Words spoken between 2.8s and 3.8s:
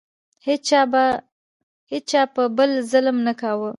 ظلم نه کاوه.